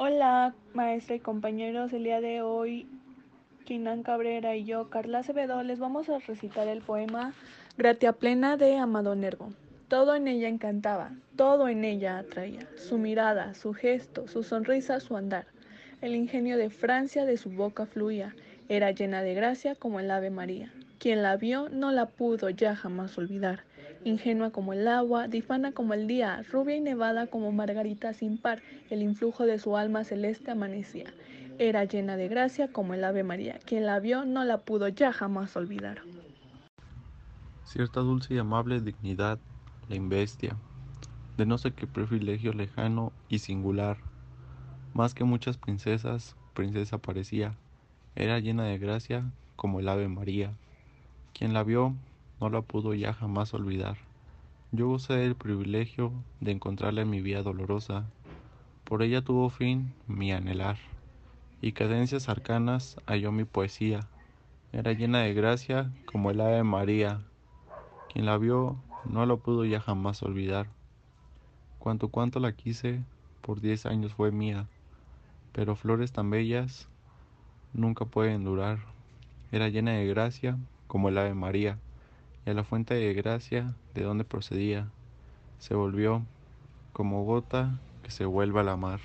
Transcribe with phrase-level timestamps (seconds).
[0.00, 1.92] Hola, maestra y compañeros.
[1.92, 2.86] El día de hoy,
[3.64, 7.34] Quinan Cabrera y yo, Carla Acevedo, les vamos a recitar el poema
[7.76, 9.48] Gratia Plena de Amado Nervo.
[9.88, 15.16] Todo en ella encantaba, todo en ella atraía, su mirada, su gesto, su sonrisa, su
[15.16, 15.46] andar.
[16.00, 18.36] El ingenio de Francia de su boca fluía,
[18.68, 20.72] era llena de gracia como el Ave María.
[20.98, 23.64] Quien la vio no la pudo ya jamás olvidar.
[24.04, 28.62] Ingenua como el agua, difana como el día, rubia y nevada como margarita sin par,
[28.90, 31.06] el influjo de su alma celeste amanecía.
[31.58, 33.58] Era llena de gracia como el Ave María.
[33.64, 36.02] Quien la vio no la pudo ya jamás olvidar.
[37.64, 39.38] Cierta dulce y amable dignidad
[39.88, 40.56] la investia,
[41.36, 43.98] de no sé qué privilegio lejano y singular.
[44.94, 47.54] Más que muchas princesas, princesa parecía,
[48.16, 50.52] era llena de gracia como el Ave María.
[51.38, 51.94] Quien la vio
[52.40, 53.96] no la pudo ya jamás olvidar.
[54.72, 56.10] Yo gocé del privilegio
[56.40, 58.06] de encontrarla en mi vida dolorosa.
[58.82, 60.78] Por ella tuvo fin mi anhelar,
[61.62, 64.00] y cadencias arcanas halló mi poesía.
[64.72, 67.20] Era llena de gracia como el ave María.
[68.12, 68.74] Quien la vio
[69.04, 70.66] no la pudo ya jamás olvidar.
[71.78, 73.04] Cuanto cuanto la quise,
[73.42, 74.66] por diez años fue mía,
[75.52, 76.88] pero flores tan bellas
[77.72, 78.80] nunca pueden durar.
[79.52, 81.78] Era llena de gracia como el Ave María,
[82.44, 84.90] y a la fuente de gracia de donde procedía,
[85.58, 86.26] se volvió
[86.92, 89.00] como gota que se vuelve a la mar.